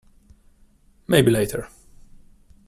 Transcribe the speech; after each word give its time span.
Maybe 1.05 1.29
later. 1.29 1.67